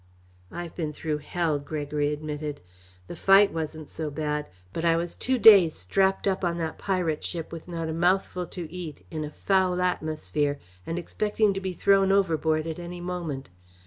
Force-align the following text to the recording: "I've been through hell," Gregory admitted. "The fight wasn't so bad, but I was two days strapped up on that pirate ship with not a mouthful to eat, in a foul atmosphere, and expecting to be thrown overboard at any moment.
"I've 0.51 0.75
been 0.75 0.93
through 0.93 1.19
hell," 1.19 1.59
Gregory 1.59 2.11
admitted. 2.11 2.59
"The 3.05 3.15
fight 3.15 3.53
wasn't 3.53 3.87
so 3.87 4.09
bad, 4.09 4.49
but 4.73 4.83
I 4.83 4.95
was 4.97 5.15
two 5.15 5.37
days 5.37 5.75
strapped 5.75 6.27
up 6.27 6.43
on 6.43 6.57
that 6.57 6.79
pirate 6.79 7.23
ship 7.23 7.51
with 7.51 7.67
not 7.67 7.87
a 7.87 7.93
mouthful 7.93 8.47
to 8.47 8.67
eat, 8.73 9.05
in 9.11 9.23
a 9.23 9.29
foul 9.29 9.79
atmosphere, 9.79 10.57
and 10.87 10.97
expecting 10.97 11.53
to 11.53 11.61
be 11.61 11.73
thrown 11.73 12.11
overboard 12.11 12.65
at 12.65 12.79
any 12.79 12.99
moment. 12.99 13.49